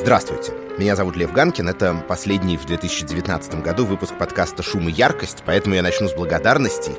[0.00, 0.54] Здравствуйте.
[0.78, 1.68] Меня зовут Лев Ганкин.
[1.68, 6.94] Это последний в 2019 году выпуск подкаста «Шум и яркость», поэтому я начну с благодарностей.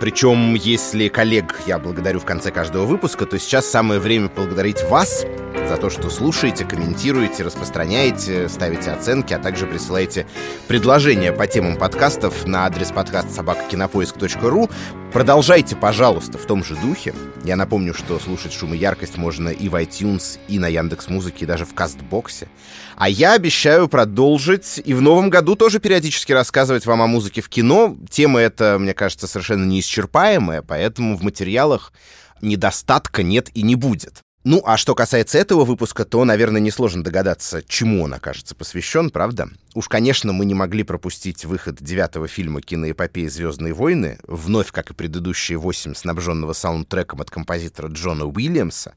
[0.00, 5.26] Причем, если коллег я благодарю в конце каждого выпуска, то сейчас самое время поблагодарить вас
[5.68, 10.26] за то, что слушаете, комментируете, распространяете, ставите оценки, а также присылаете
[10.68, 14.70] предложения по темам подкастов на адрес подкаст собакакинопоиск.ру.
[15.12, 17.14] Продолжайте, пожалуйста, в том же духе.
[17.42, 21.46] Я напомню, что слушать «Шум и яркость» можно и в iTunes, и на Яндекс.Музыке, и
[21.46, 22.48] даже в Кастбоксе.
[22.94, 27.48] А я обещаю продолжить и в новом году тоже периодически рассказывать вам о музыке в
[27.48, 27.96] кино.
[28.10, 31.94] Тема эта, мне кажется, совершенно неисчерпаемая, поэтому в материалах
[32.42, 34.22] недостатка нет и не будет.
[34.50, 39.50] Ну, а что касается этого выпуска, то, наверное, несложно догадаться, чему он окажется посвящен, правда?
[39.74, 44.94] Уж, конечно, мы не могли пропустить выход девятого фильма киноэпопеи «Звездные войны», вновь, как и
[44.94, 48.94] предыдущие восемь, снабженного саундтреком от композитора Джона Уильямса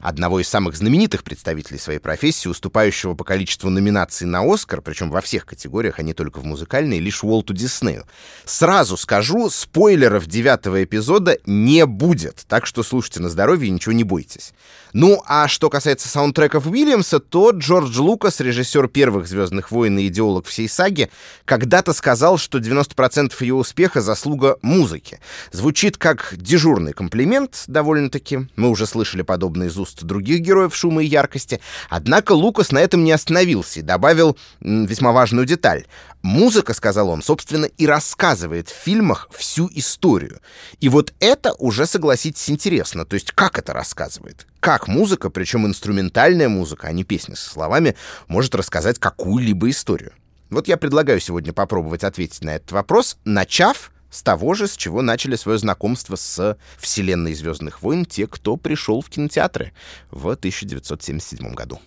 [0.00, 5.20] одного из самых знаменитых представителей своей профессии, уступающего по количеству номинаций на «Оскар», причем во
[5.20, 8.06] всех категориях, а не только в музыкальной, лишь Уолту Диснею.
[8.44, 14.04] Сразу скажу, спойлеров девятого эпизода не будет, так что слушайте на здоровье и ничего не
[14.04, 14.52] бойтесь.
[14.92, 20.46] Ну, а что касается саундтреков Уильямса, то Джордж Лукас, режиссер первых «Звездных войн» и идеолог
[20.46, 21.10] всей саги,
[21.44, 25.20] когда-то сказал, что 90% ее успеха— заслуга музыки.
[25.52, 28.48] Звучит как дежурный комплимент, довольно-таки.
[28.56, 31.60] Мы уже слышали подобное из уст других героев шума и яркости.
[31.88, 35.86] Однако Лукас на этом не остановился и добавил весьма важную деталь.
[36.22, 40.40] Музыка, сказал он, собственно, и рассказывает в фильмах всю историю.
[40.80, 43.06] И вот это уже, согласитесь, интересно.
[43.06, 44.46] То есть как это рассказывает?
[44.60, 47.96] Как музыка, причем инструментальная музыка, а не песни со словами,
[48.28, 50.12] может рассказать какую-либо историю?
[50.50, 55.02] Вот я предлагаю сегодня попробовать ответить на этот вопрос, начав с того же, с чего
[55.02, 59.72] начали свое знакомство с вселенной «Звездных войн» те, кто пришел в кинотеатры
[60.10, 61.80] в 1977 году.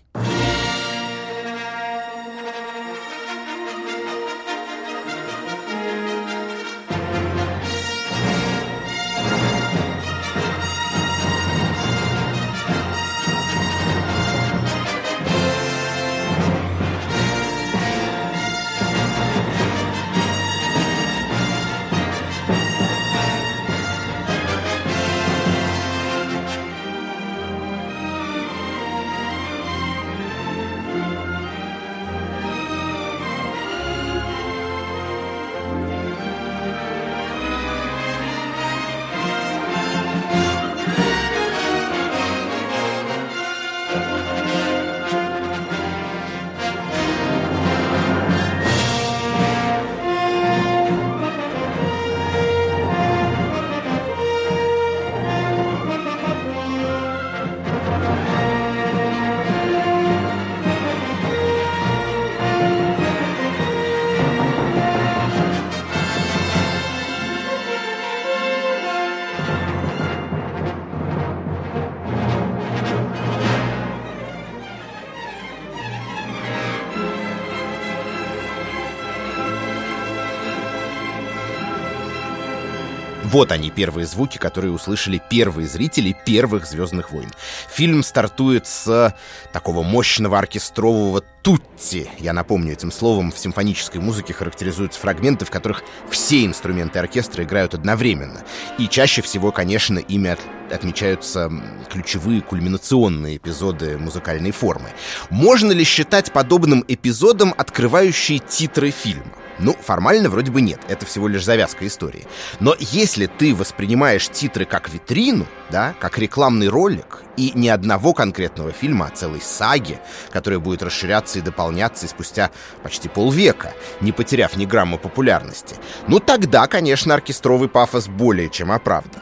[83.34, 87.32] Вот они, первые звуки, которые услышали первые зрители первых «Звездных войн».
[87.68, 89.18] Фильм стартует с
[89.52, 92.08] такого мощного оркестрового тутти.
[92.20, 97.74] Я напомню, этим словом в симфонической музыке характеризуются фрагменты, в которых все инструменты оркестра играют
[97.74, 98.44] одновременно.
[98.78, 100.40] И чаще всего, конечно, ими от
[100.72, 101.52] отмечаются
[101.92, 104.90] ключевые кульминационные эпизоды музыкальной формы.
[105.32, 109.43] Можно ли считать подобным эпизодом открывающие титры фильма?
[109.60, 112.26] Ну, формально вроде бы нет, это всего лишь завязка истории.
[112.60, 118.72] Но если ты воспринимаешь титры как витрину, да, как рекламный ролик, и не одного конкретного
[118.72, 120.00] фильма, а целой саги,
[120.32, 122.52] которая будет расширяться и дополняться и спустя
[122.84, 125.76] почти полвека, не потеряв ни грамма популярности,
[126.08, 129.22] ну тогда, конечно, оркестровый пафос более чем оправдан.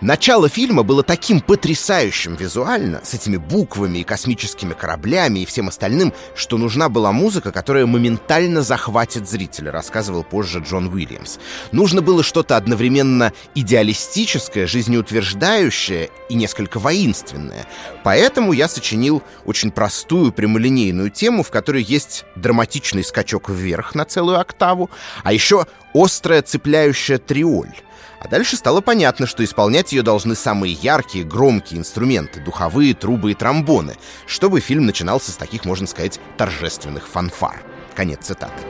[0.00, 6.14] Начало фильма было таким потрясающим визуально, с этими буквами и космическими кораблями и всем остальным,
[6.34, 11.36] что нужна была музыка, которая моментально захватит зрителя, рассказывал позже Джон Уильямс.
[11.70, 17.66] Нужно было что-то одновременно идеалистическое, жизнеутверждающее и несколько воинственное.
[18.02, 24.40] Поэтому я сочинил очень простую прямолинейную тему, в которой есть драматичный скачок вверх на целую
[24.40, 24.88] октаву,
[25.24, 27.74] а еще острая цепляющая триоль.
[28.20, 33.34] А дальше стало понятно, что исполнять ее должны самые яркие, громкие инструменты, духовые, трубы и
[33.34, 33.96] тромбоны,
[34.26, 37.62] чтобы фильм начинался с таких, можно сказать, торжественных фанфар.
[37.94, 38.62] Конец цитаты.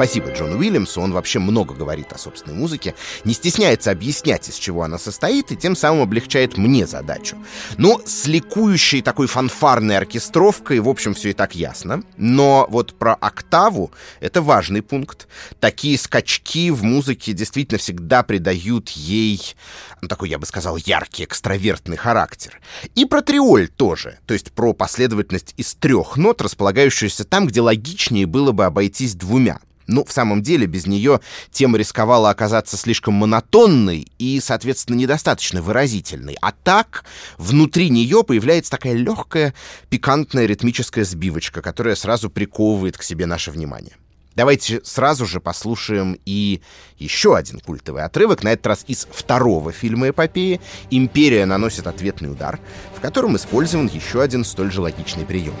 [0.00, 2.94] Спасибо Джону Уильямсу, он вообще много говорит о собственной музыке,
[3.24, 7.36] не стесняется объяснять, из чего она состоит, и тем самым облегчает мне задачу.
[7.76, 12.02] Но с ликующей такой фанфарной оркестровкой, в общем, все и так ясно.
[12.16, 15.28] Но вот про октаву— это важный пункт.
[15.58, 19.54] Такие скачки в музыке действительно всегда придают ей,
[20.00, 22.58] ну, такой, я бы сказал, яркий, экстравертный характер.
[22.94, 28.24] И про триоль тоже, то есть про последовательность из трех нот, располагающуюся там, где логичнее
[28.24, 29.60] было бы обойтись двумя.
[29.90, 31.20] Ну, в самом деле, без нее
[31.50, 36.36] тема рисковала оказаться слишком монотонной и, соответственно, недостаточно выразительной.
[36.40, 37.04] А так,
[37.38, 39.52] внутри нее появляется такая легкая,
[39.88, 43.96] пикантная ритмическая сбивочка, которая сразу приковывает к себе наше внимание.
[44.36, 46.62] Давайте сразу же послушаем и
[46.98, 50.60] еще один культовый отрывок, на этот раз из второго фильма эпопеи
[50.90, 52.60] «Империя наносит ответный удар»,
[52.96, 55.56] в котором использован еще один столь же логичный прием.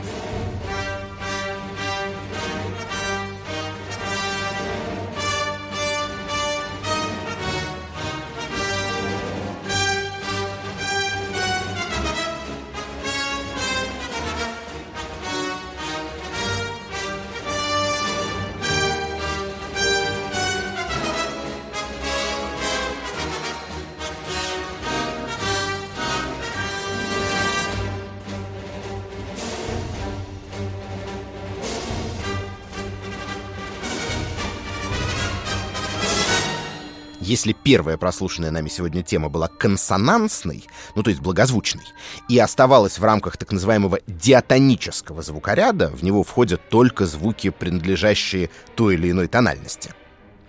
[37.30, 40.64] Если первая прослушанная нами сегодня тема была консонансной,
[40.96, 41.84] ну то есть благозвучной,
[42.28, 48.94] и оставалась в рамках так называемого диатонического звукоряда, в него входят только звуки, принадлежащие той
[48.94, 49.94] или иной тональности,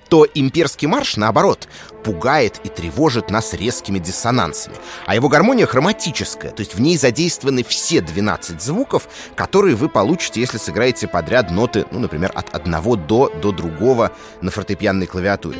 [0.09, 1.67] то имперский марш, наоборот,
[2.03, 4.75] пугает и тревожит нас резкими диссонансами.
[5.05, 10.41] А его гармония хроматическая, то есть в ней задействованы все 12 звуков, которые вы получите,
[10.41, 15.59] если сыграете подряд ноты, ну, например, от одного до до другого на фортепианной клавиатуре.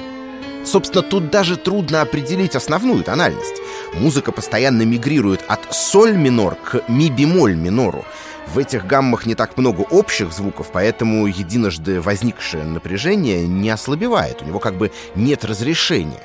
[0.65, 3.61] Собственно, тут даже трудно определить основную тональность.
[3.93, 8.05] Музыка постоянно мигрирует от соль минор к ми бемоль минору.
[8.47, 14.45] В этих гаммах не так много общих звуков, поэтому единожды возникшее напряжение не ослабевает, у
[14.45, 16.21] него как бы нет разрешения.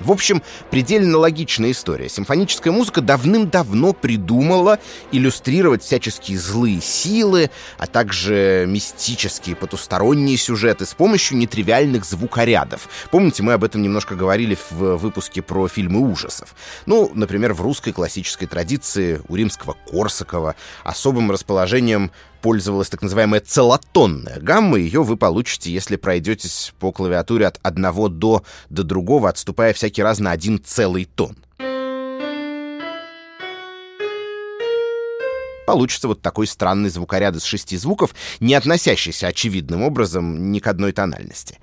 [0.00, 2.08] В общем, предельно логичная история.
[2.08, 4.78] Симфоническая музыка давным-давно придумала
[5.10, 12.88] иллюстрировать всяческие злые силы, а также мистические потусторонние сюжеты с помощью нетривиальных звукорядов.
[13.10, 16.54] Помните, мы об этом немножко говорили в выпуске про фильмы ужасов.
[16.86, 20.54] Ну, например, в русской классической традиции у римского Корсакова
[20.84, 24.78] особым расположением пользовалась так называемая целотонная гамма.
[24.78, 30.18] Ее вы получите, если пройдетесь по клавиатуре от одного до до другого, отступая всякий раз
[30.18, 31.36] на один целый тон.
[35.66, 40.92] Получится вот такой странный звукоряд из шести звуков, не относящийся очевидным образом ни к одной
[40.92, 41.58] тональности.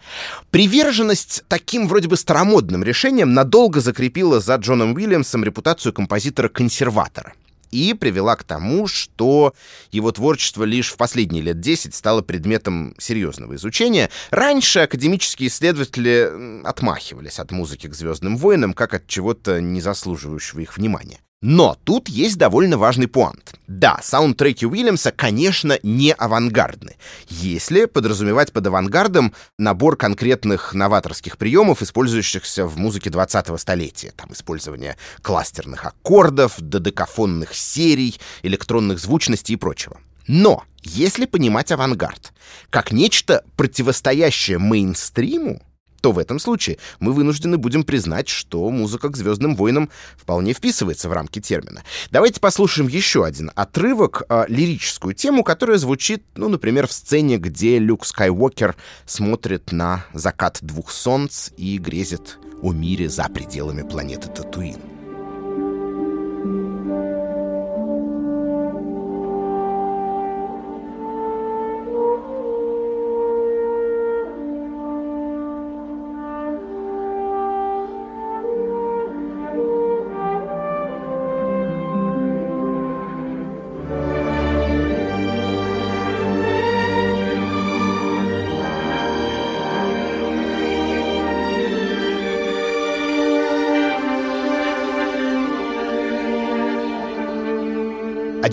[0.52, 7.34] Приверженность таким вроде бы старомодным решениям надолго закрепила за Джоном Уильямсом репутацию композитора-консерватора—
[7.76, 9.54] и привела к тому, что
[9.92, 14.10] его творчество лишь в последние лет 10 стало предметом серьезного изучения.
[14.32, 20.78] Раньше академические исследователи отмахивались от музыки к «Звездным войнам» как от чего-то не заслуживающего их
[20.78, 21.20] внимания.
[21.42, 23.54] Но тут есть довольно важный пуант.
[23.68, 26.96] Да, саундтреки Уильямса, конечно, не авангардны.
[27.28, 34.12] Если подразумевать под авангардом набор конкретных новаторских приемов, использующихся в музыке 20-го столетия.
[34.16, 40.00] Там использование кластерных аккордов, додекафонных серий, электронных звучностей и прочего.
[40.28, 42.34] Но если понимать авангард
[42.70, 45.62] как нечто противостоящее мейнстриму,
[46.06, 51.10] то в этом случае мы вынуждены будем признать, что музыка к «Звездным войнам» вполне вписывается
[51.10, 51.82] в рамки термина.
[52.12, 57.80] Давайте послушаем еще один отрывок, э, лирическую тему, которая звучит, ну, например, в сцене, где
[57.80, 58.76] Люк Скайуокер
[59.08, 64.95] смотрит на закат двух солнц и грезит о мире за пределами планеты Татуин.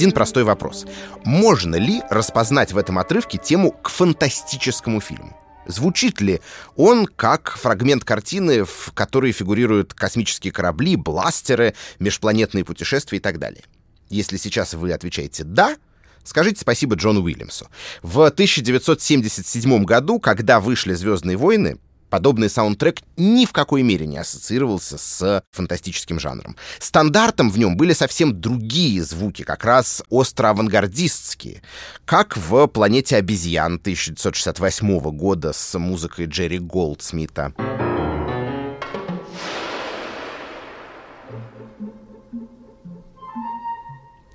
[0.03, 0.85] Один простой вопрос.
[1.25, 5.37] Можно ли распознать в этом отрывке тему к фантастическому фильму?
[5.65, 6.41] Звучит ли
[6.75, 13.63] он как фрагмент картины, в которой фигурируют космические корабли, бластеры, межпланетные путешествия и так далее?
[14.09, 15.77] Если сейчас вы отвечаете «да»,
[16.25, 17.69] Скажите спасибо Джону Уильямсу.
[18.03, 21.79] В 1977 году, когда вышли «Звездные войны»,
[22.13, 26.57] подобный саундтрек ни в какой мере не ассоциировался с фантастическим жанром.
[26.79, 31.63] Стандартом в нем были совсем другие звуки, как раз остро-авангардистские,
[32.05, 37.55] как в «Планете обезьян» 1968 года с музыкой Джерри Голдсмита.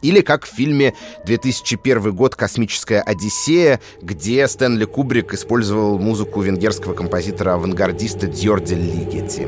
[0.08, 0.94] Или как в фильме
[1.26, 9.48] 2001 год «Космическая Одиссея», где Стэнли Кубрик использовал музыку венгерского композитора-авангардиста Дьорди Лигети.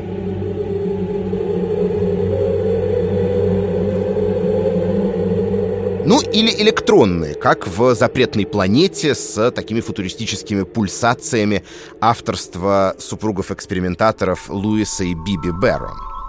[6.04, 11.64] Ну, или электронные, как в «Запретной планете» с такими футуристическими пульсациями
[12.02, 16.19] авторства супругов-экспериментаторов Луиса и Биби Беррон.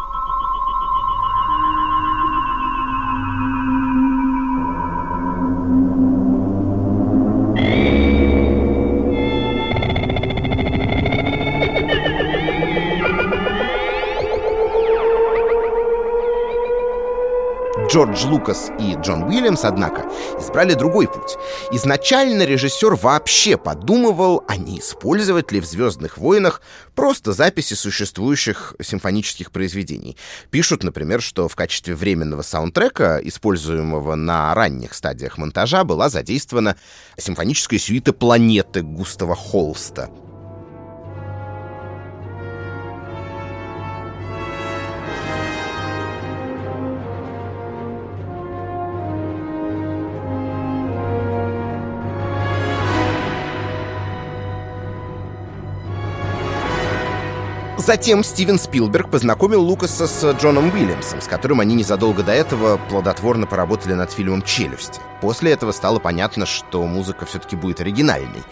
[17.92, 21.36] Джордж Лукас и Джон Уильямс, однако, избрали другой путь.
[21.74, 26.62] Изначально режиссер вообще подумывал, а не использовать ли в «Звездных войнах»
[26.96, 30.16] просто записи существующих симфонических произведений.
[30.52, 36.78] Пишут, например, что в качестве временного саундтрека, используемого на ранних стадиях монтажа, была задействована
[37.18, 40.10] симфоническая сюита «Планеты» Густава Холста—
[57.86, 63.48] Затем Стивен Спилберг познакомил Лукаса с Джоном Уильямсом, с которым они незадолго до этого плодотворно
[63.48, 65.02] поработали над фильмом «Челюсти».
[65.20, 68.44] После этого стало понятно, что музыка все-таки будет оригинальной.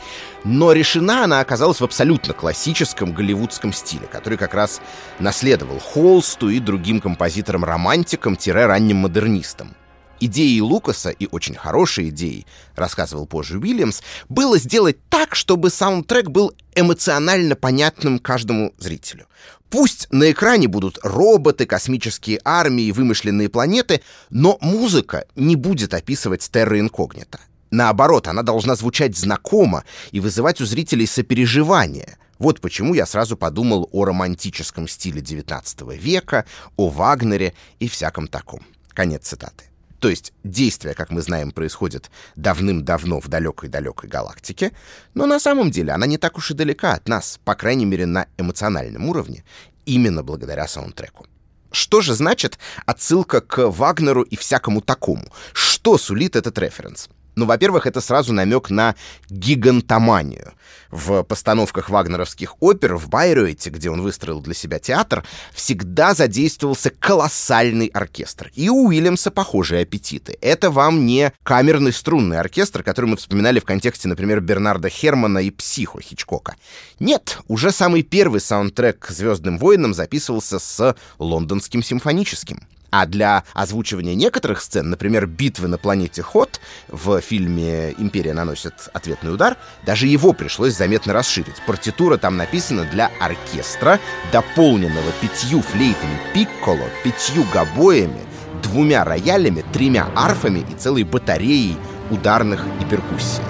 [0.43, 4.81] Но решена она оказалась в абсолютно классическом голливудском стиле, который как раз
[5.19, 9.75] наследовал Холсту и другим композиторам-романтикам-ранним модернистам.
[10.19, 12.45] Идеей Лукаса, и очень хорошей идеей,
[12.75, 19.27] рассказывал позже Уильямс, было сделать так, чтобы саундтрек был эмоционально понятным каждому зрителю.
[19.69, 26.79] Пусть на экране будут роботы, космические армии, вымышленные планеты, но музыка не будет описывать терра
[26.79, 27.39] инкогнито.
[27.71, 32.17] Наоборот, она должна звучать знакомо и вызывать у зрителей сопереживание.
[32.39, 36.45] Вот почему я сразу подумал о романтическом стиле XIX века,
[36.77, 38.61] о Вагнере и всяком таком.
[38.93, 39.68] Конец цитаты.
[39.99, 44.71] То есть действие, как мы знаем, происходит давным-давно в далекой-далекой галактике,
[45.13, 48.05] но на самом деле она не так уж и далека от нас, по крайней мере
[48.05, 49.43] на эмоциональном уровне,
[49.85, 51.25] именно благодаря саундтреку.
[51.71, 55.31] Что же значит отсылка к Вагнеру и всякому такому?
[55.53, 57.09] Что сулит этот референс?
[57.39, 58.95] Ну, во-первых, это сразу намек на
[59.29, 60.51] гигантоманию.
[60.91, 67.87] В постановках вагнеровских опер в Байройте, где он выстроил для себя театр, всегда задействовался колоссальный
[67.87, 68.51] оркестр.
[68.55, 70.37] И у Уильямса похожие аппетиты.
[70.41, 75.49] Это вам не камерный струнный оркестр, который мы вспоминали в контексте, например, Бернарда Хермана и
[75.49, 76.57] «Психо» Хичкока.
[76.99, 82.67] Нет, уже самый первый саундтрек к «Звездным войнам» записывался с лондонским симфоническим.
[82.91, 89.33] А для озвучивания некоторых сцен, например, битвы на планете Хот в фильме «Империя наносит ответный
[89.33, 91.61] удар», даже его пришлось заметно расширить.
[91.67, 93.99] Партитура там написана для оркестра,
[94.31, 98.21] дополненного пятью флейтами пикколо, пятью гобоями,
[98.63, 101.77] двумя роялями, тремя арфами и целой батареей
[102.09, 103.43] ударных и перкуссий.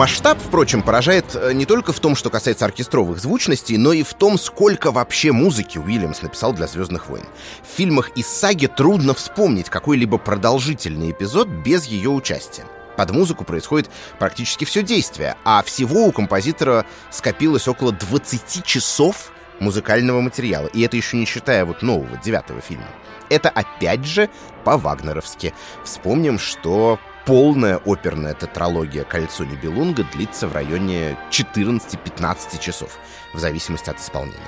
[0.00, 4.14] Масштаб, впрочем, поражает э, не только в том, что касается оркестровых звучностей, но и в
[4.14, 7.26] том, сколько вообще музыки Уильямс написал для «Звездных войн».
[7.62, 12.64] В фильмах из саги трудно вспомнить какой-либо продолжительный эпизод без ее участия.
[12.96, 20.22] Под музыку происходит практически все действие, а всего у композитора скопилось около 20 часов музыкального
[20.22, 20.68] материала.
[20.68, 22.88] И это еще не считая вот нового, девятого фильма.
[23.28, 24.30] Это опять же
[24.64, 25.52] по-вагнеровски.
[25.84, 32.98] Вспомним, что полная оперная тетралогия «Кольцо Нибелунга» длится в районе 14-15 часов,
[33.32, 34.38] в зависимости от исполнения.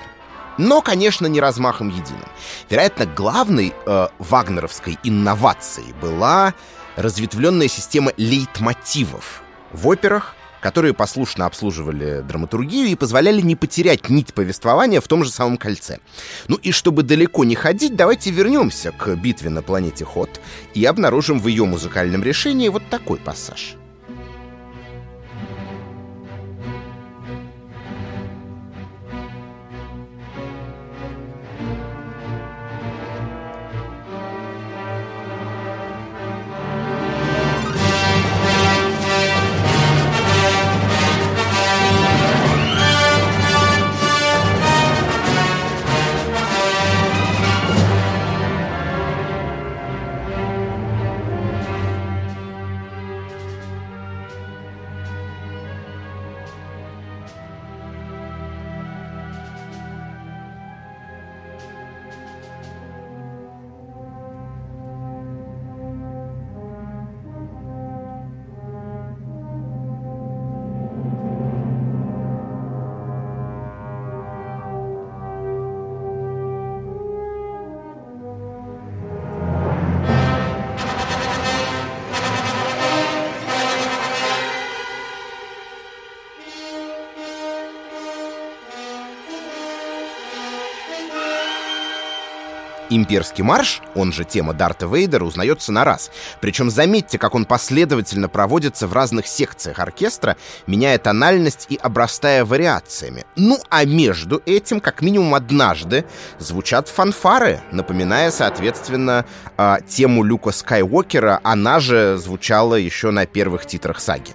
[0.59, 2.29] Но, конечно, не размахом единым.
[2.69, 6.55] Вероятно, главной э, вагнеровской инновацией была
[6.97, 15.01] разветвленная система лейтмотивов в операх, которые послушно обслуживали драматургию и позволяли не потерять нить повествования
[15.01, 15.99] в том же самом кольце.
[16.49, 20.41] Ну и чтобы далеко не ходить, давайте вернемся к битве на планете Ход
[20.75, 23.77] и обнаружим в ее музыкальном решении вот такой пассаж.
[92.97, 96.11] Имперский марш, он же тема Дарта Вейдера, узнается на раз.
[96.41, 103.25] Причем заметьте, как он последовательно проводится в разных секциях оркестра, меняя тональность и обрастая вариациями.
[103.37, 106.05] Ну, а между этим, как минимум однажды,
[106.39, 109.25] звучат фанфары, напоминая, соответственно,
[109.57, 114.33] а, тему Люка Скайуокера, она же звучала еще на первых титрах саги.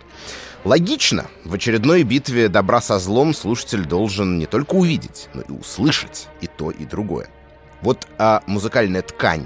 [0.64, 6.28] Логично, в очередной битве добра со злом слушатель должен не только увидеть, но и услышать
[6.42, 7.30] и то, и другое.
[7.82, 9.46] Вот а, музыкальная ткань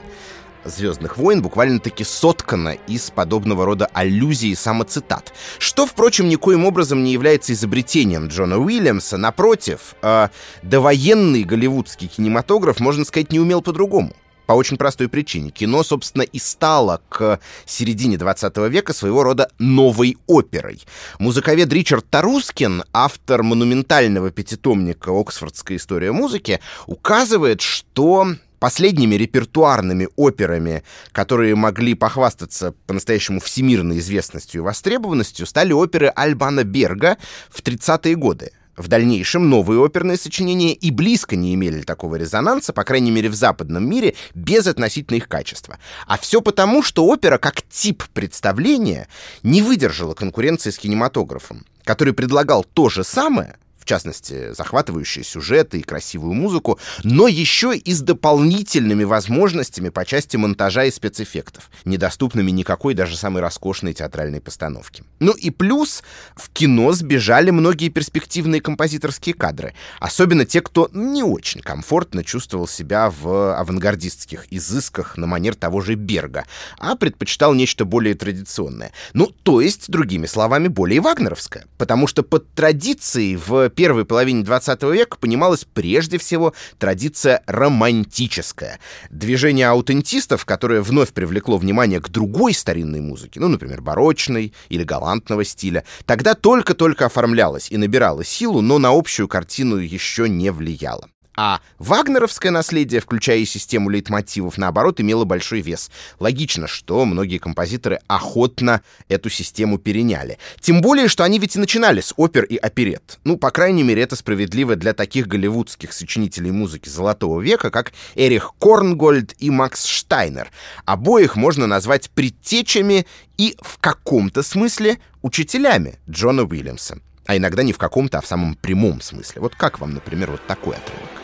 [0.63, 7.13] «Звездных войн» буквально-таки соткана из подобного рода аллюзий и самоцитат, что, впрочем, никоим образом не
[7.13, 9.17] является изобретением Джона Уильямса.
[9.17, 10.29] Напротив, э,
[10.61, 14.13] довоенный голливудский кинематограф, можно сказать, не умел по-другому.
[14.45, 15.49] По очень простой причине.
[15.51, 20.82] Кино, собственно, и стало к середине 20 века своего рода новой оперой.
[21.19, 31.56] Музыковед Ричард Тарускин, автор монументального пятитомника «Оксфордская история музыки», указывает, что последними репертуарными операми, которые
[31.56, 37.17] могли похвастаться по-настоящему всемирной известностью и востребованностью, стали оперы Альбана Берга
[37.49, 38.51] в 30-е годы.
[38.77, 43.36] В дальнейшем новые оперные сочинения и близко не имели такого резонанса, по крайней мере в
[43.36, 45.77] западном мире, без относительно их качества.
[46.07, 49.07] А все потому, что опера как тип представления
[49.43, 55.83] не выдержала конкуренции с кинематографом, который предлагал то же самое, в частности, захватывающие сюжеты и
[55.83, 62.93] красивую музыку, но еще и с дополнительными возможностями по части монтажа и спецэффектов, недоступными никакой
[62.93, 65.03] даже самой роскошной театральной постановке.
[65.19, 66.03] Ну и плюс
[66.35, 73.09] в кино сбежали многие перспективные композиторские кадры, особенно те, кто не очень комфортно чувствовал себя
[73.09, 76.45] в авангардистских изысках на манер того же Берга,
[76.77, 78.91] а предпочитал нечто более традиционное.
[79.13, 84.84] Ну, то есть, другими словами, более вагнеровское, потому что под традицией в первой половине 20
[84.84, 88.79] века понималась прежде всего традиция романтическая.
[89.10, 95.43] Движение аутентистов, которое вновь привлекло внимание к другой старинной музыке, ну, например, барочной или галантного
[95.43, 101.10] стиля, тогда только-только оформлялось и набирало силу, но на общую картину еще не влияло.
[101.43, 105.89] А вагнеровское наследие, включая и систему лейтмотивов, наоборот, имело большой вес.
[106.19, 110.38] Логично, что многие композиторы охотно эту систему переняли.
[110.60, 113.17] Тем более, что они ведь и начинали с опер и оперет.
[113.23, 118.51] Ну, по крайней мере, это справедливо для таких голливудских сочинителей музыки Золотого века, как Эрих
[118.60, 120.51] Корнгольд и Макс Штайнер.
[120.86, 123.08] Обоих можно назвать предтечами
[123.39, 126.99] и в каком-то смысле учителями Джона Уильямса.
[127.25, 129.41] А иногда не в каком-то, а в самом прямом смысле.
[129.41, 131.20] Вот как вам, например, вот такой отрывок?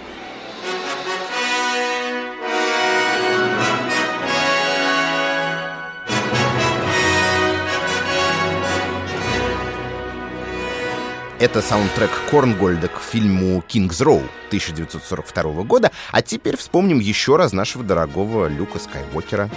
[11.40, 15.92] Это саундтрек Корнгольда к фильму «Кингс Роу» 1942 года.
[16.12, 19.48] А теперь вспомним еще раз нашего дорогого Люка Скайуокера.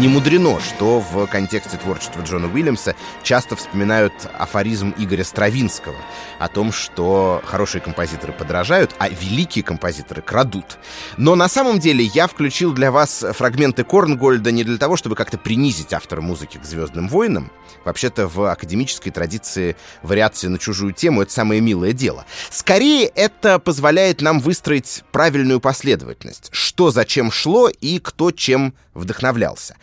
[0.00, 5.94] Не мудрено, что в контексте творчества Джона Уильямса часто вспоминают афоризм Игоря Стравинского
[6.38, 10.78] о том, что хорошие композиторы подражают, а великие композиторы крадут.
[11.18, 15.36] Но на самом деле я включил для вас фрагменты Корнгольда не для того, чтобы как-то
[15.36, 17.52] принизить автора музыки к «Звездным войнам».
[17.84, 22.24] Вообще-то в академической традиции вариации на чужую тему— это самое милое дело.
[22.48, 29.76] Скорее, это позволяет нам выстроить правильную последовательность, что зачем шло и кто чем вдохновлялся.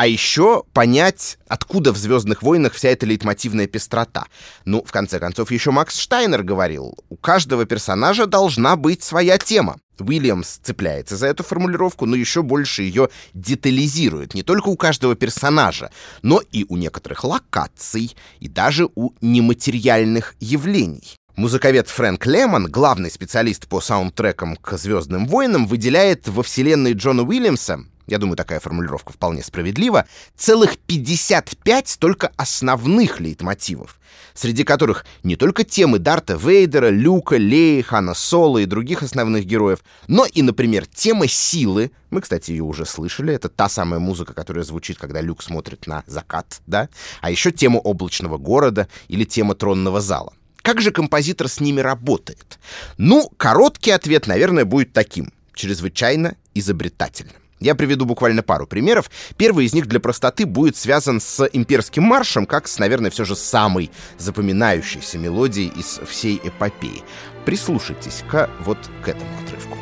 [0.00, 4.28] А еще понять, откуда в «Звездных войнах» вся эта лейтмотивная пестрота.
[4.64, 9.76] Ну, в конце концов, еще Макс Штайнер говорил, у каждого персонажа должна быть своя тема.
[9.98, 14.32] Уильямс цепляется за эту формулировку, но еще больше ее детализирует.
[14.32, 15.90] Не только у каждого персонажа,
[16.22, 21.18] но и у некоторых локаций, и даже у нематериальных явлений.
[21.36, 27.84] Музыковед Фрэнк Лемон, главный специалист по саундтрекам к «Звездным войнам», выделяет во вселенной Джона Уильямса
[28.10, 34.00] я думаю, такая формулировка вполне справедлива, целых 55 только основных лейтмотивов,
[34.34, 39.80] среди которых не только темы Дарта Вейдера, Люка, Леи, Хана Соло и других основных героев,
[40.08, 41.92] но и, например, тема силы.
[42.10, 43.32] Мы, кстати, ее уже слышали.
[43.32, 46.88] Это та самая музыка, которая звучит, когда Люк смотрит на закат, да?
[47.20, 50.32] А еще тема облачного города или тема тронного зала.
[50.62, 52.58] Как же композитор с ними работает?
[52.98, 55.32] Ну, короткий ответ, наверное, будет таким.
[55.54, 57.39] Чрезвычайно изобретательным.
[57.60, 59.10] Я приведу буквально пару примеров.
[59.36, 63.36] Первый из них для простоты будет связан с имперским маршем, как с, наверное, все же
[63.36, 67.02] самой запоминающейся мелодией из всей эпопеи.
[67.44, 69.76] Прислушайтесь-ка вот к этому отрывку.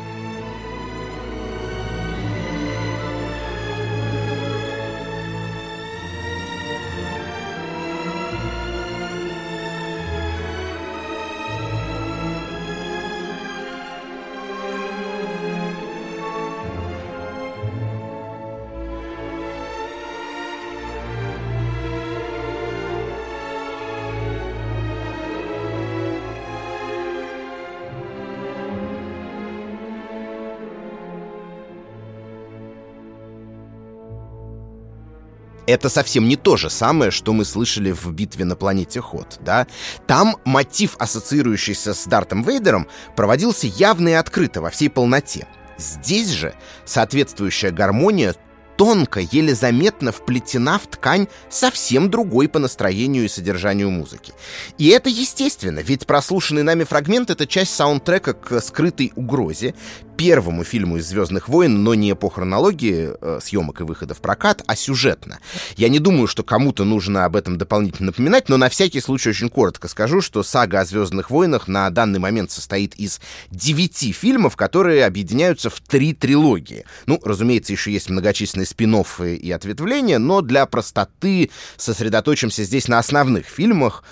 [35.69, 39.67] Это совсем не то же самое, что мы слышали в битве на планете Ход, да?
[40.07, 45.47] Там мотив, ассоциирующийся с Дартом Вейдером, проводился явно и открыто во всей полноте.
[45.77, 46.53] Здесь же
[46.85, 48.35] соответствующая гармония
[48.79, 54.31] тонко, еле заметно вплетена в ткань совсем другой по настроению и содержанию музыки.
[54.77, 59.75] И это естественно, ведь прослушанный нами фрагмент— это часть саундтрека к «Скрытой угрозе»,
[60.19, 64.61] первому фильму из «Звездных войн», но не по хронологии э, съемок и выхода в прокат,
[64.67, 65.39] а сюжетно.
[65.77, 69.49] Я не думаю, что кому-то нужно об этом дополнительно напоминать, но на всякий случай очень
[69.49, 75.05] коротко скажу, что сага о «Звездных войнах» на данный момент состоит из девяти фильмов, которые
[75.05, 76.83] объединяются в три трилогии.
[77.05, 83.45] Ну, разумеется, еще есть многочисленные спин и ответвления, но для простоты сосредоточимся здесь на основных
[83.45, 84.03] фильмах,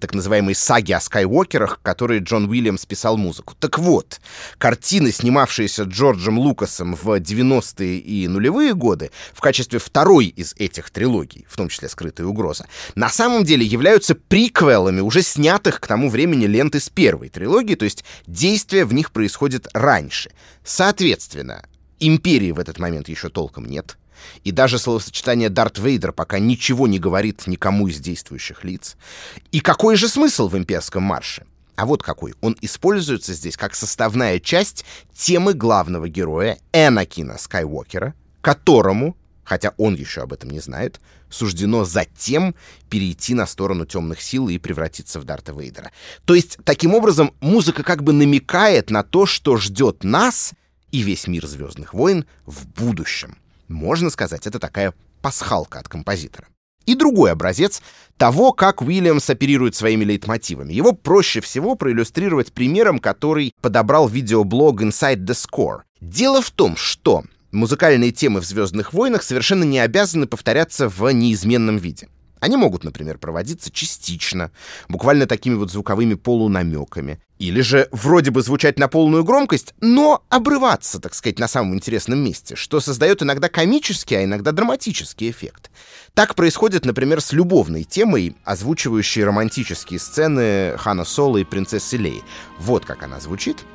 [0.00, 3.54] так называемой саги о Скайуокерах, которые Джон Уильямс писал музыку.
[3.58, 4.20] Так вот,
[4.58, 11.46] картины, снимавшиеся Джорджем Лукасом в 90-е и нулевые годы в качестве второй из этих трилогий,
[11.48, 16.46] в том числе «Скрытая угроза», на самом деле являются приквелами уже снятых к тому времени
[16.46, 20.30] ленты с первой трилогии, то есть действие в них происходит раньше.
[20.64, 21.66] Соответственно,
[22.00, 23.98] империи в этот момент еще толком нет—
[24.42, 28.96] и даже словосочетание «Дарт Вейдер» пока ничего не говорит никому из действующих лиц.
[29.52, 31.44] И какой же смысл в имперском марше?
[31.76, 32.34] А вот какой.
[32.40, 34.84] Он используется здесь как составная часть
[35.14, 42.54] темы главного героя Энакина Скайуокера, которому, хотя он еще об этом не знает, суждено затем
[42.88, 45.90] перейти на сторону темных сил и превратиться в Дарта Вейдера.
[46.24, 50.52] То есть, таким образом, музыка как бы намекает на то, что ждет нас
[50.92, 53.36] и весь мир Звездных войн в будущем.
[53.68, 56.48] Можно сказать, это такая пасхалка от композитора.
[56.86, 57.80] И другой образец
[58.18, 60.72] того, как Уильямс оперирует своими лейтмотивами.
[60.72, 65.82] Его проще всего проиллюстрировать примером, который подобрал видеоблог Inside the Score.
[66.00, 71.78] Дело в том, что музыкальные темы в «Звездных войнах» совершенно не обязаны повторяться в неизменном
[71.78, 72.08] виде.
[72.40, 74.50] Они могут, например, проводиться частично,
[74.90, 77.18] буквально такими вот звуковыми полунамеками.
[77.38, 82.20] Или же вроде бы звучать на полную громкость, но обрываться, так сказать, на самом интересном
[82.20, 85.70] месте, что создает иногда комический, а иногда драматический эффект.
[86.14, 92.22] Так происходит, например, с любовной темой, озвучивающей романтические сцены Хана Соло и принцессы Леи.
[92.58, 93.58] Вот как она звучит—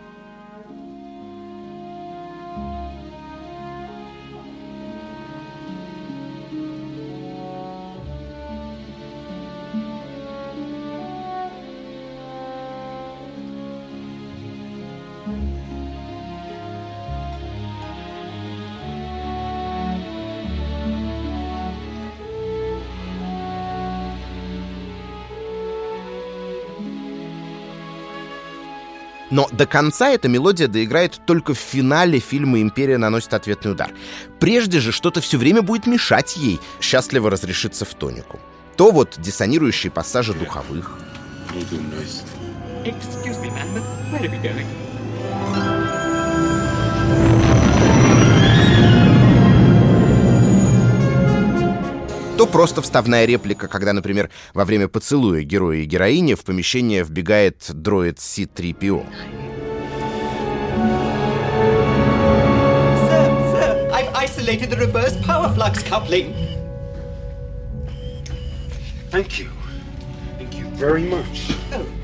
[29.30, 33.92] Но до конца эта мелодия доиграет только в финале фильма «Империя наносит ответный удар».
[34.40, 38.40] Прежде же что-то все время будет мешать ей счастливо разрешиться в тонику.
[38.76, 40.98] То вот диссонирующие пассажи духовых.
[42.86, 43.68] Excuse me, man,
[44.10, 44.66] where are we going?
[52.40, 57.70] То просто вставная реплика, когда, например, во время поцелуя героя и героини в помещение вбегает
[57.70, 59.06] дроид C-3PO.
[63.10, 66.34] Sir, sir, I've isolated the reverse power flux coupling.
[69.12, 69.50] Thank you.
[70.38, 71.52] Thank you very much.
[71.74, 71.99] Oh.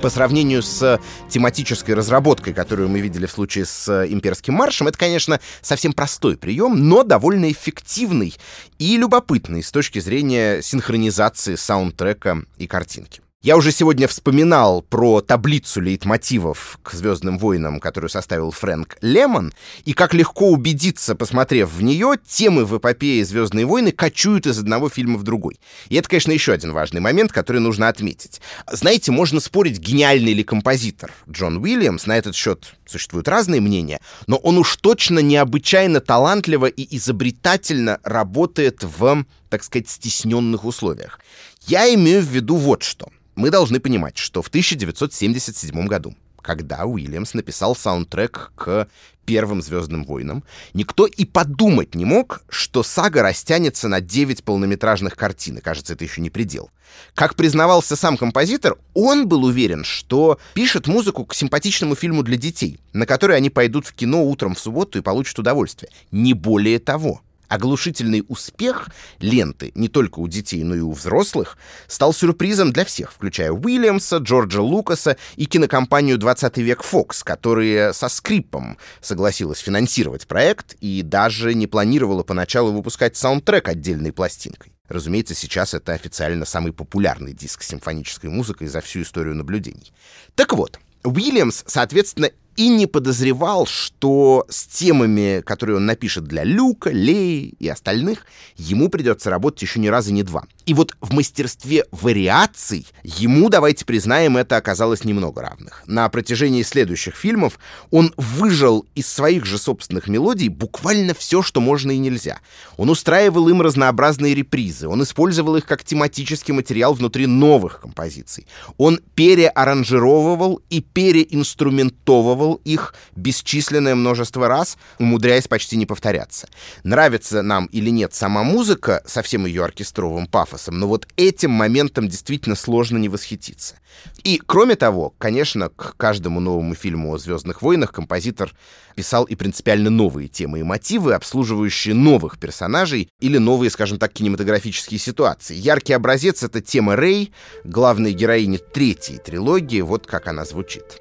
[0.00, 4.98] По сравнению с тематической разработкой, которую мы видели в случае с э, имперским маршем, это,
[4.98, 8.34] конечно, совсем простой прием, но довольно эффективный
[8.78, 13.20] и любопытный с точки зрения синхронизации саундтрека и картинки.
[13.40, 19.52] Я уже сегодня вспоминал про таблицу лейтмотивов к «Звездным войнам», которую составил Фрэнк Лемон,
[19.84, 24.88] и как легко убедиться, посмотрев в нее, темы в эпопее «Звездные войны» кочуют из одного
[24.88, 25.60] фильма в другой.
[25.88, 28.40] И это, конечно, еще один важный момент, который нужно отметить.
[28.66, 34.36] Знаете, можно спорить, гениальный ли композитор Джон Уильямс, на этот счет существуют разные мнения, но
[34.38, 41.20] он уж точно необычайно талантливо и изобретательно работает в, так сказать, стесненных условиях.
[41.68, 47.34] Я имею в виду вот что— мы должны понимать, что в 1977 году, когда Уильямс
[47.34, 48.88] написал саундтрек к
[49.26, 50.42] первым «Звездным войнам»,
[50.74, 56.02] никто и подумать не мог, что сага растянется на 9 полнометражных картин, и, кажется, это
[56.02, 56.70] еще не предел.
[57.14, 62.80] Как признавался сам композитор, он был уверен, что пишет музыку к симпатичному фильму для детей,
[62.92, 65.92] на который они пойдут в кино утром в субботу и получат удовольствие.
[66.10, 67.20] Не более того.
[67.48, 68.88] Оглушительный успех
[69.20, 71.56] ленты не только у детей, но и у взрослых
[71.86, 78.08] стал сюрпризом для всех, включая Уильямса, Джорджа Лукаса и кинокомпанию «20 век Фокс», которая со
[78.08, 84.72] скрипом согласилась финансировать проект и даже не планировала поначалу выпускать саундтрек отдельной пластинкой.
[84.88, 89.92] Разумеется, сейчас это официально самый популярный диск симфонической музыкой за всю историю наблюдений.
[90.34, 96.90] Так вот, Уильямс, соответственно, и не подозревал, что с темами, которые он напишет для Люка,
[96.90, 100.42] Леи и остальных, ему придется работать еще ни раза не два.
[100.66, 105.84] И вот в мастерстве вариаций ему, давайте признаем, это оказалось немного равных.
[105.86, 107.60] На протяжении следующих фильмов
[107.92, 112.40] он выжил из своих же собственных мелодий буквально все, что можно и нельзя.
[112.76, 118.48] Он устраивал им разнообразные репризы, он использовал их как тематический материал внутри новых композиций.
[118.78, 126.48] Он переаранжировывал и переинструментовывал делал их бесчисленное множество раз, умудряясь почти не повторяться.
[126.84, 132.08] Нравится нам или нет сама музыка со всем ее оркестровым пафосом, но вот этим моментом
[132.08, 133.76] действительно сложно не восхититься.
[134.24, 138.52] И, кроме того, конечно, к каждому новому фильму о «Звездных войнах» композитор
[138.94, 144.98] писал и принципиально новые темы и мотивы, обслуживающие новых персонажей или новые, скажем так, кинематографические
[144.98, 145.54] ситуации.
[145.54, 147.32] Яркий образец— это тема Рэй,
[147.64, 151.00] главной героини третьей трилогии, вот как она звучит.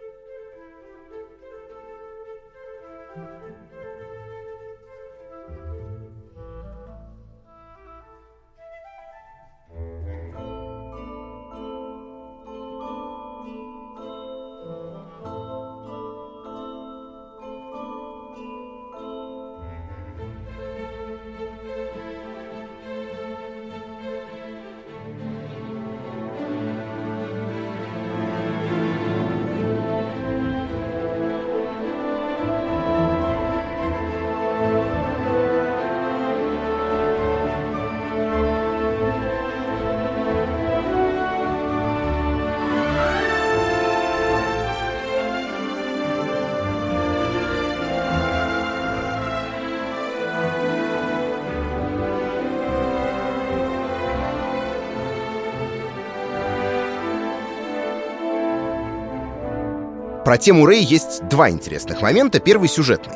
[60.28, 62.42] Про тему Рэй есть два интересных момента.
[62.42, 63.16] Первый сюжетный.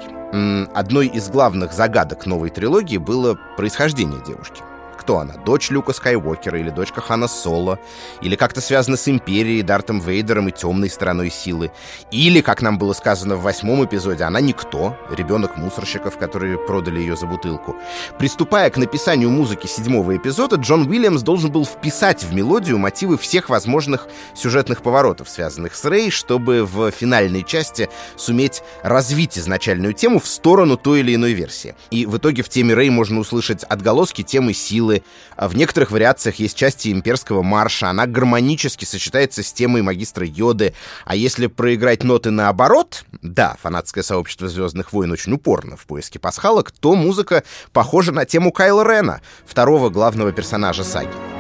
[0.74, 4.62] Одной из главных загадок новой трилогии было происхождение девушки
[5.02, 7.80] кто она, дочь Люка Скайуокера или дочка Хана Соло,
[8.22, 11.72] или как-то связана с Империей, Дартом Вейдером и темной стороной силы,
[12.12, 17.16] или, как нам было сказано в восьмом эпизоде, она никто, ребенок мусорщиков, которые продали ее
[17.16, 17.76] за бутылку.
[18.20, 23.50] Приступая к написанию музыки седьмого эпизода, Джон Уильямс должен был вписать в мелодию мотивы всех
[23.50, 30.28] возможных сюжетных поворотов, связанных с Рэй, чтобы в финальной части суметь развить изначальную тему в
[30.28, 31.74] сторону той или иной версии.
[31.90, 35.04] И в итоге в теме Рэй можно услышать отголоски темы силы, силы.
[35.36, 37.90] А в некоторых вариациях есть части имперского марша.
[37.90, 40.74] Она гармонически сочетается с темой магистра Йоды.
[41.06, 46.72] А если проиграть ноты наоборот, да, фанатское сообщество «Звездных войн» очень упорно в поиске пасхалок,
[46.72, 51.31] то музыка похожа на тему Кайла Рена, второго главного персонажа саги.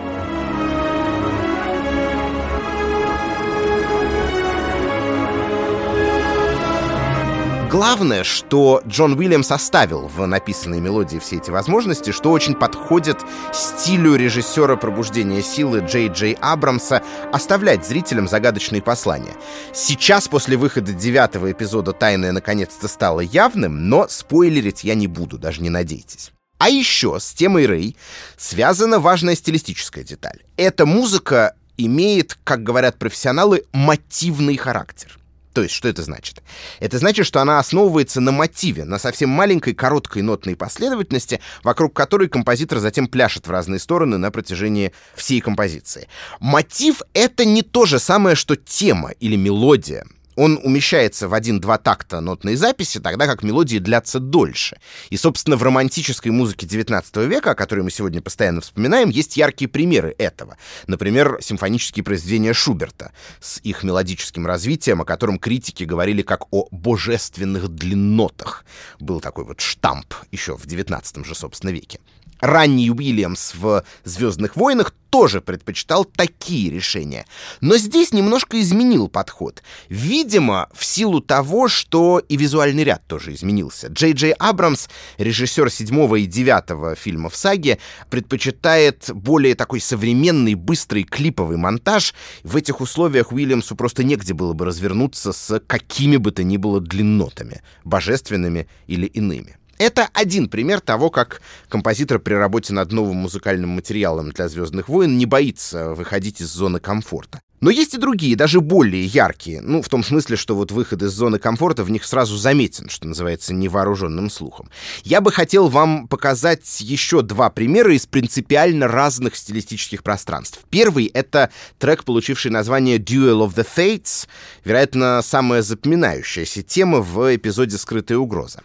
[7.72, 13.20] Главное, что Джон Уильямс оставил в написанной мелодии все эти возможности, что очень подходит
[13.54, 19.32] стилю режиссера «Пробуждения силы» Джей Джей Абрамса оставлять зрителям загадочные послания.
[19.74, 25.62] Сейчас, после выхода девятого эпизода, тайное наконец-то стало явным, но спойлерить я не буду, даже
[25.62, 26.34] не надейтесь.
[26.58, 27.96] А еще с темой Рэй
[28.36, 30.42] связана важная стилистическая деталь.
[30.58, 35.21] Эта музыка имеет, как говорят профессионалы, мотивный характер.
[35.54, 36.42] То есть, что это значит?
[36.80, 42.30] Это значит, что она основывается на мотиве, на совсем маленькой короткой нотной последовательности, вокруг которой
[42.30, 46.08] композитор затем пляшет в разные стороны на протяжении всей композиции.
[46.40, 50.06] Мотив— это не то же самое, что тема или мелодия
[50.42, 54.80] он умещается в один-два такта нотной записи, тогда как мелодии длятся дольше.
[55.12, 59.70] И, собственно, в романтической музыке XIX века, о которой мы сегодня постоянно вспоминаем, есть яркие
[59.70, 60.58] примеры этого.
[60.88, 67.68] Например, симфонические произведения Шуберта с их мелодическим развитием, о котором критики говорили как о божественных
[67.68, 68.66] длиннотах.
[69.00, 72.00] Был такой вот штамп еще в XIX же, собственно, веке.
[72.40, 77.26] Ранний Уильямс в «Звездных войнах» тоже предпочитал такие решения.
[77.60, 79.62] Но здесь немножко изменил подход.
[79.90, 83.88] Видимо, в силу того, что и визуальный ряд тоже изменился.
[83.88, 87.78] Джей Джей Абрамс, режиссер седьмого и девятого фильмов саги,
[88.10, 92.16] предпочитает более такой современный, быстрый клиповый монтаж.
[92.44, 96.80] В этих условиях Уильямсу просто негде было бы развернуться с какими бы то ни было
[96.80, 99.58] длиннотами, божественными или иными.
[99.82, 105.18] Это один пример того, как композитор при работе над новым музыкальным материалом для «Звездных войн»
[105.18, 107.42] не боится выходить из зоны комфорта.
[107.62, 109.60] Но есть и другие, даже более яркие.
[109.60, 113.08] Ну, в том смысле, что вот выход из зоны комфорта в них сразу заметен, что
[113.08, 114.70] называется, невооруженным слухом.
[115.04, 120.60] Я бы хотел вам показать еще два примера из принципиально разных стилистических пространств.
[120.70, 124.28] Первый— это трек, получивший название «Duel of the Fates»,
[124.64, 128.62] вероятно, самая запоминающаяся тема в эпизоде «Скрытая угроза».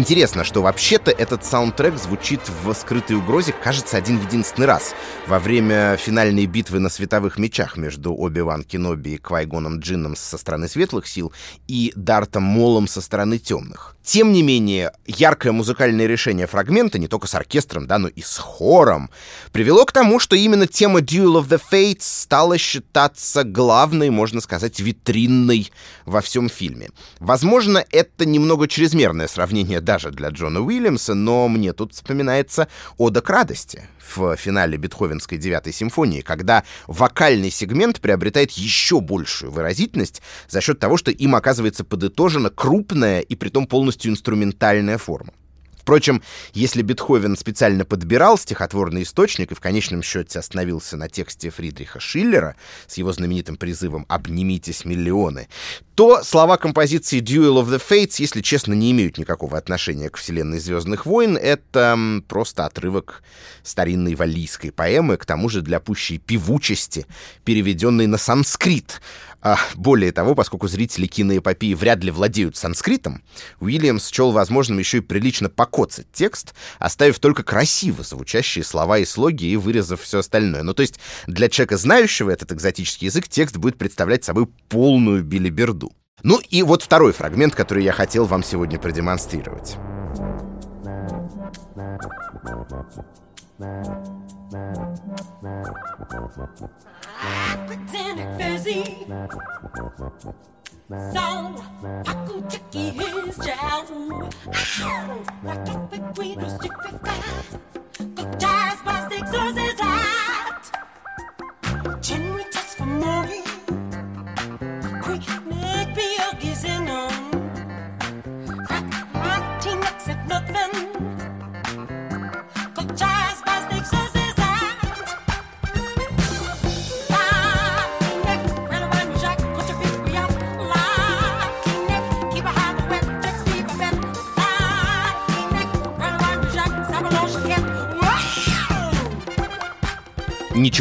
[0.00, 4.94] Интересно, что вообще-то этот саундтрек звучит в «Скрытой угрозе», кажется, один-единственный раз
[5.26, 10.68] во время финальной битвы на световых мечах между Оби-Ван Кеноби и Квайгоном Джинном со стороны
[10.68, 11.34] светлых сил
[11.68, 13.94] и Дартом Молом со стороны темных.
[14.02, 18.38] Тем не менее, яркое музыкальное решение фрагмента, не только с оркестром, да, но и с
[18.38, 19.10] хором,
[19.52, 24.80] привело к тому, что именно тема Duel of the Fates стала считаться главной, можно сказать,
[24.80, 25.70] витринной
[26.06, 26.90] во всем фильме.
[27.18, 33.28] Возможно, это немного чрезмерное сравнение даже для Джона Уильямса, но мне тут вспоминается «Ода к
[33.28, 40.80] радости» в финале Бетховенской девятой симфонии, когда вокальный сегмент приобретает еще большую выразительность за счет
[40.80, 45.32] того, что им оказывается подытожена крупная и притом полностью инструментальная форма.
[45.80, 46.22] Впрочем,
[46.52, 52.54] если Бетховен специально подбирал стихотворный источник и в конечном счете остановился на тексте Фридриха Шиллера
[52.86, 55.48] с его знаменитым призывом «Обнимитесь, миллионы»,
[55.94, 60.60] то слова композиции «Duel of the Fates», если честно, не имеют никакого отношения к вселенной
[60.60, 61.36] «Звездных войн».
[61.36, 63.22] Это просто отрывок
[63.62, 67.06] старинной валлийской поэмы, к тому же для пущей певучести,
[67.44, 69.00] переведенной на санскрит—
[69.42, 73.22] а, более того, поскольку зрители киноэпопеи вряд ли владеют санскритом,
[73.60, 79.46] Уильямс счел возможным еще и прилично покоцать текст, оставив только красиво звучащие слова и слоги
[79.46, 80.62] и вырезав все остальное.
[80.62, 85.92] Ну, то есть для человека, знающего этот экзотический язык, текст будет представлять собой полную билиберду.
[86.22, 89.76] Ну и вот второй фрагмент, который я хотел вам сегодня продемонстрировать.
[93.62, 93.66] I
[97.66, 99.06] pretended busy,
[101.12, 101.24] so
[102.06, 103.38] I could take his.
[103.38, 103.44] I
[105.44, 105.92] got
[106.42, 108.38] a stick of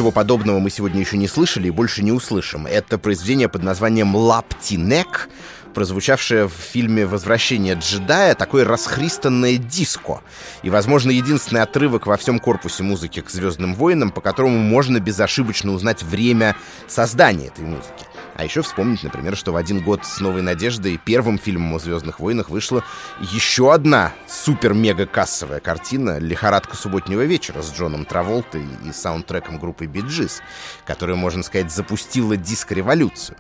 [0.09, 2.65] Ничего подобного мы сегодня еще не слышали и больше не услышим.
[2.65, 5.29] Это произведение под названием «Лаптинек»,
[5.75, 10.21] прозвучавшее в фильме «Возвращение джедая», такое расхристанное диско.
[10.63, 15.73] И, возможно, единственный отрывок во всем корпусе музыки к «Звездным войнам», по которому можно безошибочно
[15.73, 16.55] узнать время
[16.87, 18.07] создания этой музыки.
[18.39, 22.21] А еще вспомнить, например, что в один год с «Новой надеждой» первым фильмом о «Звездных
[22.21, 22.85] войнах» вышла
[23.19, 30.41] еще одна супер-мега-кассовая картина «Лихорадка субботнего вечера» с Джоном Траволтой и саундтреком группы Биджис,
[30.85, 33.35] которая, можно сказать, запустила диско-революцию.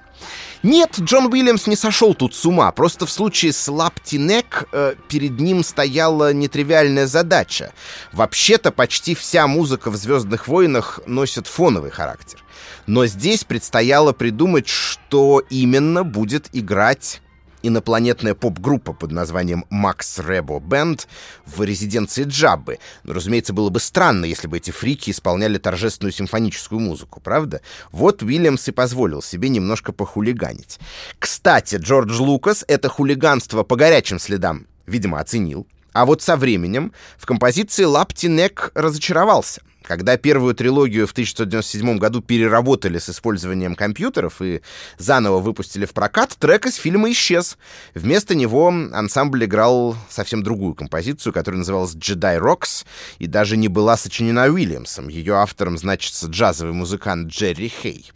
[0.63, 2.69] Нет, Джон Уильямс не сошел тут с ума.
[2.73, 7.71] Просто в случае с Лаптинек э, перед ним стояла нетривиальная задача.
[8.11, 12.43] Вообще-то почти вся музыка в «Звездных войнах» носит фоновый характер.
[12.87, 17.21] Но здесь предстояло придумать, что именно будет играть
[17.61, 21.07] инопланетная поп-группа под названием Max Rebo Band
[21.45, 22.79] в резиденции Джаббы.
[23.03, 27.61] Но, разумеется, было бы странно, если бы эти фрики исполняли торжественную симфоническую музыку, правда?
[27.91, 30.79] Вот Уильямс и позволил себе немножко похулиганить.
[31.17, 35.67] Кстати, Джордж Лукас это хулиганство по горячим следам, видимо, оценил.
[35.91, 39.61] А вот со временем в композиции «Лаптинек» разочаровался.
[39.89, 44.61] Когда первую трилогию в 1997 году переработали с использованием компьютеров и
[44.99, 47.57] заново выпустили в прокат, трек из фильма исчез.
[47.95, 52.85] Вместо него ансамбль играл совсем другую композицию, которая называлась «Jedi Rocks»
[53.17, 55.07] и даже не была сочинена Уильямсом.
[55.07, 58.11] Ее автором значится джазовый музыкант Джерри Хей.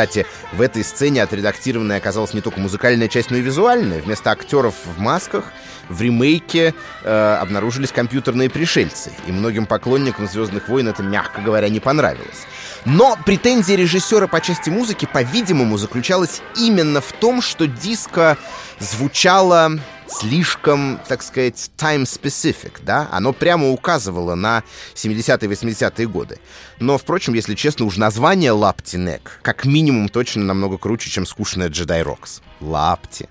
[0.00, 4.00] Кстати, в этой сцене отредактированной оказалась не только музыкальная часть, но и визуальная.
[4.00, 5.44] Вместо актеров в масках
[5.90, 9.12] в ремейке э, обнаружились компьютерные пришельцы.
[9.26, 12.46] И многим поклонникам «Звездных войн» это, мягко говоря, не понравилось.
[12.86, 18.38] Но претензия режиссера по части музыки, по-видимому, заключалась именно в том, что диско
[18.78, 19.72] звучало
[20.10, 23.08] слишком, так сказать, time-specific, да?
[23.12, 24.62] Оно прямо указывало на
[24.94, 26.38] 70-е 80-е годы.
[26.78, 32.02] Но, впрочем, если честно, уж название Лаптинек как минимум точно намного круче, чем скучная Джедай
[32.02, 32.42] Рокс.
[32.60, 33.28] Лапти.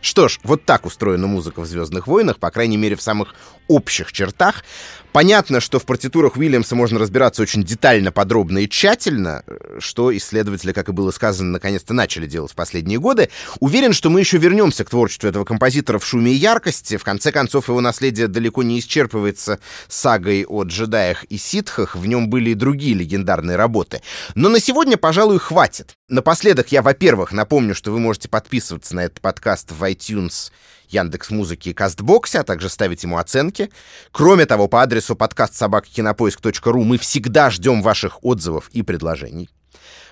[0.00, 3.36] Что ж, вот так устроена музыка в «Звездных войнах», по крайней мере, в самых
[3.68, 4.64] общих чертах.
[5.12, 9.44] Понятно, что в партитурах Уильямса можно разбираться очень детально, подробно и тщательно,
[9.78, 13.28] что исследователи, как и было сказано, наконец-то начали делать в последние годы.
[13.60, 16.96] Уверен, что мы еще вернемся к творчеству этого композитора в шуме и яркости.
[16.96, 21.94] В конце концов, его наследие далеко не исчерпывается сагой о джедаях и ситхах.
[21.94, 24.00] В нем были и другие легендарные работы.
[24.34, 25.94] Но на сегодня, пожалуй, хватит.
[26.08, 30.50] Напоследок я, во-первых, напомню, что вы можете подписываться на этот подкаст в iTunes,
[30.92, 33.70] Яндекс Музыки и Кастбоксе, а также ставить ему оценки.
[34.10, 39.48] Кроме того, по адресу подкаст собакакинопоиск.ру мы всегда ждем ваших отзывов и предложений.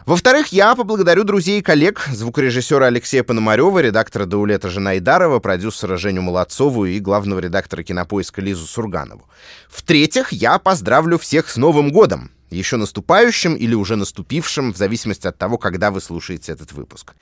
[0.06, 6.86] Во-вторых, я поблагодарю друзей и коллег, звукорежиссера Алексея Пономарева, редактора Даулета Женайдарова, продюсера Женю Молодцову
[6.86, 9.28] и главного редактора кинопоиска Лизу Сурганову.
[9.68, 12.30] В-третьих, я поздравлю всех с Новым годом!
[12.50, 17.14] еще наступающим или уже наступившим, в зависимости от того, когда вы слушаете этот выпуск.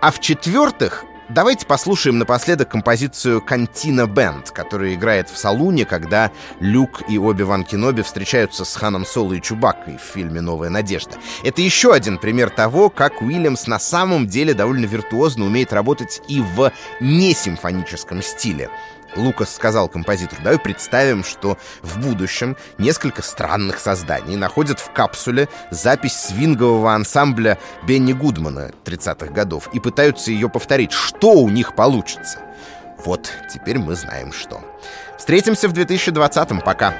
[0.00, 7.16] А в-четвертых, Давайте послушаем напоследок композицию «Кантина Бенд», которая играет в салуне, когда Люк и
[7.16, 11.12] Оби-Ван Кеноби встречаются с Ханом Соло и Чубаккой в фильме «Новая надежда».
[11.44, 16.40] Это еще один пример того, как Уильямс на самом деле довольно виртуозно умеет работать и
[16.40, 18.68] в несимфоническом стиле.
[19.16, 26.14] Лукас сказал композитору, давай представим, что в будущем несколько странных созданий находят в капсуле запись
[26.14, 30.92] свингового ансамбля Бенни Гудмана 30-х годов и пытаются ее повторить.
[30.92, 32.38] Что у них получится?
[33.04, 34.60] Вот, теперь мы знаем что.
[35.18, 36.60] Встретимся в 2020-м.
[36.60, 36.94] Пока.